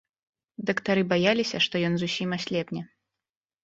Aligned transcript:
Дактары 0.69 1.03
баяліся, 1.13 1.57
што 1.69 1.75
ён 1.93 2.03
зусім 2.07 2.29
аслепне. 2.43 2.81